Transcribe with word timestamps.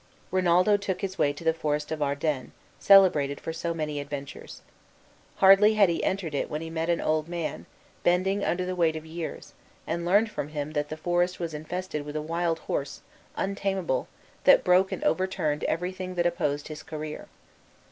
Rinaldo 0.31 0.77
took 0.77 1.01
his 1.01 1.19
way 1.19 1.31
to 1.31 1.43
the 1.43 1.53
forest 1.53 1.91
of 1.91 2.01
Arden, 2.01 2.53
celebrated 2.79 3.39
for 3.39 3.53
so 3.53 3.71
many 3.71 3.99
adventures. 3.99 4.63
Hardly 5.35 5.75
had 5.75 5.89
he 5.89 6.03
entered 6.03 6.33
it 6.33 6.49
when 6.49 6.61
he 6.61 6.71
met 6.71 6.89
an 6.89 6.99
old 7.01 7.27
man, 7.27 7.67
bending 8.01 8.43
under 8.43 8.65
the 8.65 8.75
weight 8.75 8.95
of 8.95 9.05
years, 9.05 9.53
and 9.85 10.03
learned 10.03 10.31
from 10.31 10.47
him 10.47 10.71
that 10.71 10.89
the 10.89 10.97
forest 10.97 11.39
was 11.39 11.53
infested 11.53 12.03
with 12.03 12.15
a 12.15 12.19
wild 12.23 12.57
horse, 12.61 13.01
untamable, 13.35 14.07
that 14.45 14.63
broke 14.63 14.91
and 14.91 15.03
overturned 15.03 15.63
everything 15.65 16.15
that 16.15 16.25
opposed 16.25 16.67
his 16.67 16.81
career. 16.81 17.27